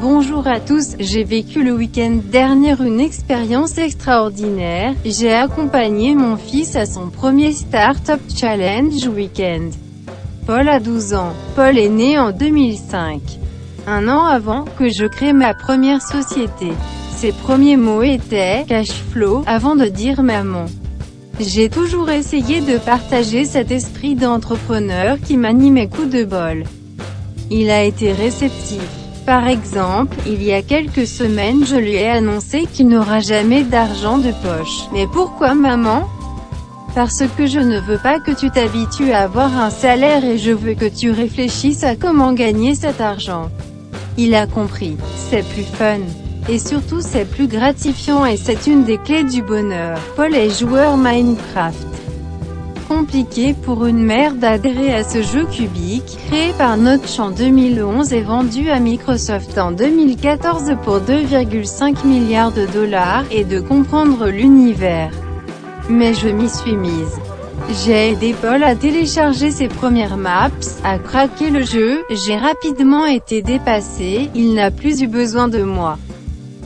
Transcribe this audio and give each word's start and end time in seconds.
Bonjour 0.00 0.46
à 0.46 0.60
tous, 0.60 0.94
j'ai 1.00 1.24
vécu 1.24 1.64
le 1.64 1.72
week-end 1.72 2.20
dernier 2.24 2.76
une 2.80 3.00
expérience 3.00 3.78
extraordinaire, 3.78 4.94
j'ai 5.04 5.32
accompagné 5.32 6.14
mon 6.14 6.36
fils 6.36 6.76
à 6.76 6.86
son 6.86 7.08
premier 7.08 7.50
Startup 7.50 8.20
Challenge 8.32 9.08
Weekend. 9.08 9.72
Paul 10.46 10.68
a 10.68 10.78
12 10.78 11.14
ans. 11.14 11.32
Paul 11.56 11.76
est 11.76 11.88
né 11.88 12.16
en 12.16 12.30
2005. 12.30 13.20
Un 13.88 14.08
an 14.08 14.22
avant 14.22 14.66
que 14.78 14.88
je 14.88 15.04
crée 15.04 15.32
ma 15.32 15.52
première 15.52 16.00
société. 16.00 16.68
Ses 17.16 17.32
premiers 17.32 17.76
mots 17.76 18.04
étaient 18.04 18.64
«cash 18.68 18.92
flow» 19.10 19.42
avant 19.48 19.74
de 19.74 19.86
dire 19.86 20.22
«maman». 20.24 20.66
J'ai 21.40 21.68
toujours 21.68 22.08
essayé 22.08 22.60
de 22.60 22.78
partager 22.78 23.44
cet 23.44 23.72
esprit 23.72 24.14
d'entrepreneur 24.14 25.18
qui 25.20 25.36
m'animait 25.36 25.88
coup 25.88 26.06
de 26.06 26.22
bol. 26.22 26.62
Il 27.50 27.68
a 27.70 27.82
été 27.82 28.12
réceptif. 28.12 28.97
Par 29.28 29.46
exemple, 29.46 30.16
il 30.26 30.42
y 30.42 30.54
a 30.54 30.62
quelques 30.62 31.06
semaines 31.06 31.66
je 31.66 31.76
lui 31.76 31.96
ai 31.96 32.08
annoncé 32.08 32.64
qu'il 32.64 32.88
n'aura 32.88 33.20
jamais 33.20 33.62
d'argent 33.62 34.16
de 34.16 34.30
poche. 34.30 34.88
Mais 34.90 35.06
pourquoi 35.06 35.52
maman? 35.52 36.08
Parce 36.94 37.22
que 37.36 37.44
je 37.44 37.58
ne 37.58 37.78
veux 37.78 37.98
pas 37.98 38.20
que 38.20 38.30
tu 38.30 38.50
t'habitues 38.50 39.12
à 39.12 39.24
avoir 39.24 39.54
un 39.58 39.68
salaire 39.68 40.24
et 40.24 40.38
je 40.38 40.50
veux 40.50 40.72
que 40.72 40.88
tu 40.88 41.10
réfléchisses 41.10 41.84
à 41.84 41.94
comment 41.94 42.32
gagner 42.32 42.74
cet 42.74 43.02
argent. 43.02 43.50
Il 44.16 44.34
a 44.34 44.46
compris. 44.46 44.96
C'est 45.14 45.46
plus 45.46 45.64
fun. 45.76 45.98
Et 46.48 46.58
surtout 46.58 47.02
c'est 47.02 47.26
plus 47.26 47.48
gratifiant 47.48 48.24
et 48.24 48.38
c'est 48.38 48.66
une 48.66 48.84
des 48.84 48.96
clés 48.96 49.24
du 49.24 49.42
bonheur. 49.42 49.98
Paul 50.16 50.34
est 50.34 50.58
joueur 50.58 50.96
Minecraft 50.96 51.97
compliqué 52.88 53.54
pour 53.54 53.84
une 53.84 54.02
mère 54.02 54.34
d'adhérer 54.34 54.94
à 54.94 55.04
ce 55.04 55.22
jeu 55.22 55.44
cubique, 55.44 56.18
créé 56.28 56.52
par 56.56 56.78
Notch 56.78 57.20
en 57.20 57.30
2011 57.30 58.12
et 58.14 58.22
vendu 58.22 58.70
à 58.70 58.80
Microsoft 58.80 59.58
en 59.58 59.72
2014 59.72 60.76
pour 60.82 60.98
2,5 60.98 62.06
milliards 62.06 62.52
de 62.52 62.66
dollars, 62.66 63.24
et 63.30 63.44
de 63.44 63.60
comprendre 63.60 64.28
l'univers. 64.28 65.12
Mais 65.90 66.14
je 66.14 66.28
m'y 66.28 66.48
suis 66.48 66.76
mise. 66.76 67.18
J'ai 67.84 68.12
aidé 68.12 68.34
Paul 68.40 68.62
à 68.64 68.74
télécharger 68.74 69.50
ses 69.50 69.68
premières 69.68 70.16
maps, 70.16 70.50
à 70.82 70.98
craquer 70.98 71.50
le 71.50 71.62
jeu, 71.62 72.02
j'ai 72.10 72.36
rapidement 72.36 73.04
été 73.04 73.42
dépassé, 73.42 74.30
il 74.34 74.54
n'a 74.54 74.70
plus 74.70 75.02
eu 75.02 75.06
besoin 75.06 75.48
de 75.48 75.62
moi. 75.62 75.98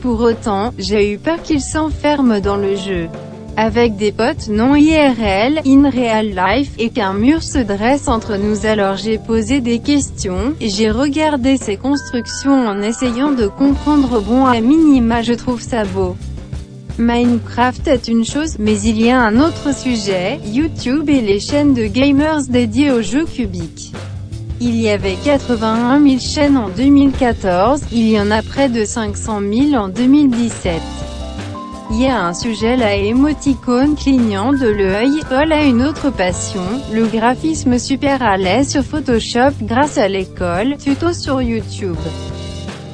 Pour 0.00 0.20
autant, 0.20 0.72
j'ai 0.78 1.12
eu 1.12 1.18
peur 1.18 1.42
qu'il 1.42 1.60
s'enferme 1.60 2.40
dans 2.40 2.56
le 2.56 2.76
jeu 2.76 3.08
avec 3.56 3.96
des 3.96 4.12
potes 4.12 4.48
non 4.48 4.74
IRL, 4.74 5.60
in 5.66 5.90
real 5.90 6.28
life, 6.28 6.70
et 6.78 6.90
qu'un 6.90 7.14
mur 7.14 7.42
se 7.42 7.58
dresse 7.58 8.08
entre 8.08 8.36
nous 8.36 8.66
alors 8.66 8.96
j'ai 8.96 9.18
posé 9.18 9.60
des 9.60 9.78
questions, 9.78 10.54
j'ai 10.60 10.90
regardé 10.90 11.56
ces 11.56 11.76
constructions 11.76 12.66
en 12.66 12.80
essayant 12.82 13.32
de 13.32 13.46
comprendre 13.46 14.20
bon 14.20 14.46
à 14.46 14.60
minima 14.60 15.22
je 15.22 15.34
trouve 15.34 15.60
ça 15.60 15.84
beau. 15.84 16.16
Minecraft 16.98 17.88
est 17.88 18.08
une 18.08 18.24
chose, 18.24 18.56
mais 18.58 18.78
il 18.80 19.00
y 19.00 19.10
a 19.10 19.20
un 19.20 19.40
autre 19.40 19.74
sujet, 19.74 20.38
YouTube 20.44 21.08
et 21.08 21.22
les 21.22 21.40
chaînes 21.40 21.74
de 21.74 21.86
gamers 21.86 22.42
dédiées 22.48 22.90
aux 22.90 23.02
jeux 23.02 23.24
cubiques. 23.24 23.92
Il 24.60 24.76
y 24.76 24.90
avait 24.90 25.16
81 25.24 26.00
000 26.00 26.20
chaînes 26.20 26.56
en 26.56 26.68
2014, 26.68 27.80
il 27.92 28.08
y 28.08 28.20
en 28.20 28.30
a 28.30 28.42
près 28.42 28.68
de 28.68 28.84
500 28.84 29.40
000 29.70 29.74
en 29.74 29.88
2017. 29.88 30.80
Il 31.94 32.00
y 32.00 32.06
a 32.06 32.24
un 32.24 32.32
sujet 32.32 32.74
la 32.74 32.94
émoticône 32.94 33.96
clignant 33.96 34.54
de 34.54 34.66
l'œil. 34.66 35.20
Paul 35.28 35.52
a 35.52 35.62
une 35.62 35.82
autre 35.82 36.08
passion, 36.08 36.62
le 36.90 37.04
graphisme 37.04 37.78
super 37.78 38.22
à 38.22 38.38
l'aise 38.38 38.70
sur 38.70 38.82
Photoshop 38.82 39.52
grâce 39.60 39.98
à 39.98 40.08
l'école, 40.08 40.78
tuto 40.78 41.12
sur 41.12 41.42
YouTube. 41.42 41.98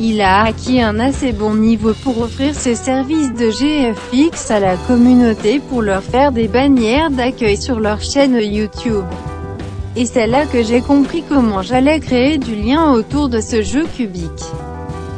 Il 0.01 0.21
a 0.21 0.43
acquis 0.43 0.81
un 0.81 0.99
assez 0.99 1.31
bon 1.31 1.55
niveau 1.55 1.93
pour 2.03 2.21
offrir 2.21 2.57
ses 2.57 2.75
services 2.75 3.33
de 3.35 3.51
GFX 3.51 4.51
à 4.51 4.59
la 4.59 4.77
communauté 4.77 5.61
pour 5.61 5.81
leur 5.81 6.03
faire 6.03 6.33
des 6.33 6.49
bannières 6.49 7.13
d'accueil 7.13 7.57
sur 7.57 7.79
leur 7.79 8.03
chaîne 8.03 8.35
YouTube. 8.35 9.05
Et 9.95 10.07
c'est 10.07 10.27
là 10.27 10.45
que 10.45 10.65
j'ai 10.65 10.81
compris 10.81 11.23
comment 11.29 11.63
j'allais 11.63 12.01
créer 12.01 12.37
du 12.37 12.57
lien 12.57 12.91
autour 12.91 13.29
de 13.29 13.41
ce 13.41 13.63
jeu 13.63 13.85
cubique. 13.97 14.43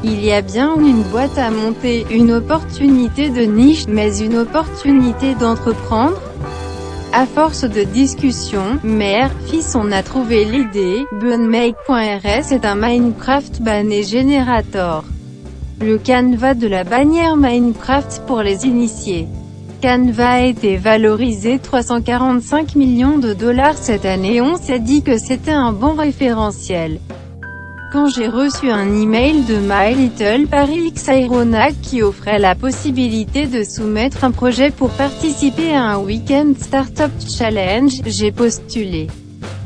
Il 0.03 0.25
y 0.25 0.33
a 0.33 0.41
bien 0.41 0.77
une 0.77 1.03
boîte 1.03 1.37
à 1.37 1.51
monter, 1.51 2.07
une 2.11 2.33
opportunité 2.33 3.29
de 3.29 3.43
niche, 3.43 3.85
mais 3.87 4.19
une 4.19 4.39
opportunité 4.39 5.35
d'entreprendre? 5.35 6.19
À 7.13 7.27
force 7.27 7.65
de 7.65 7.83
discussion, 7.83 8.79
mère, 8.83 9.31
fils 9.47 9.77
on 9.77 9.93
a 9.93 10.03
trouvé 10.03 10.47
l'idée, 10.47 11.05
bunmake.rs 11.21 12.53
est 12.53 12.65
un 12.65 12.77
Minecraft 12.77 13.61
banner 13.61 14.03
générateur. 14.03 15.05
Le 15.83 15.99
Canva 15.99 16.55
de 16.55 16.67
la 16.67 16.85
bannière 16.85 17.37
Minecraft 17.37 18.23
pour 18.27 18.41
les 18.41 18.65
initiés. 18.65 19.29
Canva 19.83 20.31
a 20.31 20.41
été 20.41 20.79
valorisé 20.79 21.59
345 21.59 22.75
millions 22.75 23.19
de 23.19 23.35
dollars 23.35 23.77
cette 23.77 24.05
année 24.07 24.41
on 24.41 24.57
s'est 24.57 24.79
dit 24.79 25.03
que 25.03 25.19
c'était 25.19 25.53
un 25.53 25.73
bon 25.73 25.95
référentiel 25.95 27.01
quand 27.91 28.09
j'ai 28.09 28.29
reçu 28.29 28.71
un 28.71 28.95
email 28.95 29.43
de 29.45 29.57
My 29.57 29.95
Little 29.95 30.47
Paris 30.47 30.87
X 30.89 31.11
qui 31.83 32.03
offrait 32.03 32.39
la 32.39 32.55
possibilité 32.55 33.47
de 33.47 33.65
soumettre 33.65 34.25
un 34.25 34.31
projet 34.31 34.71
pour 34.71 34.91
participer 34.91 35.75
à 35.75 35.83
un 35.83 35.99
Weekend 35.99 36.57
Startup 36.59 37.11
Challenge, 37.29 37.93
j'ai 38.07 38.31
postulé. 38.31 39.09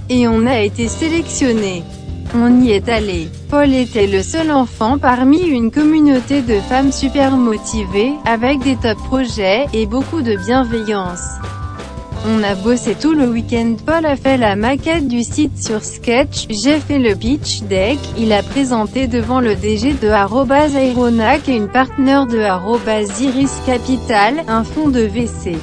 Et 0.08 0.26
on 0.26 0.46
a 0.46 0.60
été 0.60 0.88
sélectionné. 0.88 1.82
On 2.34 2.60
y 2.62 2.72
est 2.72 2.88
allé. 2.88 3.28
Paul 3.50 3.72
était 3.72 4.06
le 4.06 4.22
seul 4.22 4.50
enfant 4.50 4.98
parmi 4.98 5.42
une 5.42 5.70
communauté 5.70 6.40
de 6.40 6.60
femmes 6.60 6.92
super 6.92 7.36
motivées, 7.36 8.12
avec 8.24 8.60
des 8.60 8.76
top 8.76 8.98
projets, 8.98 9.66
et 9.72 9.86
beaucoup 9.86 10.22
de 10.22 10.36
bienveillance. 10.36 11.22
On 12.26 12.42
a 12.42 12.54
bossé 12.54 12.94
tout 12.94 13.12
le 13.12 13.26
week-end 13.26 13.76
Paul 13.84 14.06
a 14.06 14.16
fait 14.16 14.38
la 14.38 14.56
maquette 14.56 15.08
du 15.08 15.22
site 15.22 15.62
sur 15.62 15.84
Sketch, 15.84 16.46
j'ai 16.48 16.80
fait 16.80 16.98
le 16.98 17.14
pitch 17.14 17.64
deck, 17.64 17.98
il 18.16 18.32
a 18.32 18.42
présenté 18.42 19.06
devant 19.06 19.40
le 19.40 19.54
DG 19.54 19.92
de 19.92 20.08
Aeronac 20.08 21.46
et 21.50 21.56
une 21.56 21.68
partenaire 21.68 22.26
de 22.26 22.38
Iris 23.22 23.60
Capital, 23.66 24.42
un 24.48 24.64
fonds 24.64 24.88
de 24.88 25.00
VC. 25.00 25.58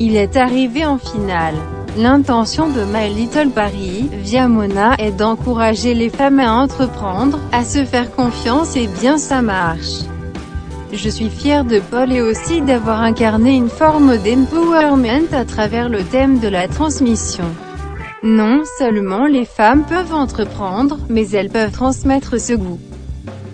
Il 0.00 0.16
est 0.16 0.38
arrivé 0.38 0.86
en 0.86 0.96
finale. 0.96 1.56
L'intention 1.98 2.68
de 2.68 2.80
My 2.84 3.12
Little 3.14 3.50
Paris, 3.50 4.08
via 4.12 4.48
Mona, 4.48 4.94
est 4.98 5.12
d'encourager 5.12 5.92
les 5.92 6.08
femmes 6.08 6.40
à 6.40 6.52
entreprendre, 6.54 7.38
à 7.52 7.64
se 7.64 7.84
faire 7.84 8.10
confiance 8.14 8.76
et 8.76 8.86
bien 9.00 9.18
ça 9.18 9.42
marche. 9.42 10.06
Je 10.92 11.08
suis 11.08 11.30
fière 11.30 11.64
de 11.64 11.80
Paul 11.80 12.12
et 12.12 12.22
aussi 12.22 12.60
d'avoir 12.60 13.00
incarné 13.02 13.56
une 13.56 13.68
forme 13.68 14.16
d'empowerment 14.18 15.32
à 15.32 15.44
travers 15.44 15.88
le 15.88 16.04
thème 16.04 16.38
de 16.38 16.48
la 16.48 16.68
transmission. 16.68 17.44
Non 18.22 18.62
seulement 18.78 19.26
les 19.26 19.44
femmes 19.44 19.84
peuvent 19.84 20.14
entreprendre, 20.14 20.98
mais 21.08 21.28
elles 21.30 21.50
peuvent 21.50 21.72
transmettre 21.72 22.40
ce 22.40 22.52
goût. 22.54 22.78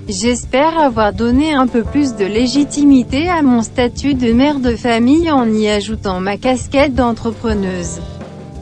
J'espère 0.08 0.78
avoir 0.78 1.12
donné 1.12 1.54
un 1.54 1.66
peu 1.66 1.82
plus 1.82 2.16
de 2.16 2.24
légitimité 2.24 3.28
à 3.28 3.42
mon 3.42 3.62
statut 3.62 4.14
de 4.14 4.32
mère 4.32 4.60
de 4.60 4.76
famille 4.76 5.30
en 5.30 5.50
y 5.50 5.68
ajoutant 5.68 6.20
ma 6.20 6.36
casquette 6.36 6.94
d'entrepreneuse. 6.94 8.00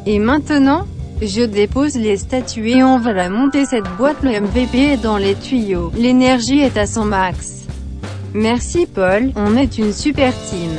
Et 0.07 0.19
maintenant, 0.19 0.87
je 1.23 1.43
dépose 1.43 1.97
les 1.97 2.17
statuts 2.17 2.71
et 2.71 2.85
on 2.85 2.99
va 2.99 3.13
la 3.13 3.31
monter 3.31 3.67
cette 3.67 3.89
boîte 3.99 4.23
le 4.23 4.41
MVP 4.41 4.93
est 4.93 5.03
dans 5.03 5.19
les 5.19 5.35
tuyaux, 5.35 5.91
l'énergie 5.97 6.61
est 6.61 6.77
à 6.77 6.87
son 6.87 7.05
max. 7.05 7.61
Merci 8.35 8.87
Paul, 8.87 9.33
on 9.35 9.57
est 9.57 9.79
une 9.79 9.93
super 9.93 10.33
team. 10.49 10.71